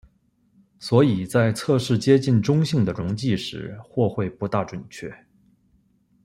[0.79, 5.13] 所以在测试接近中性的溶剂时或会不大准确。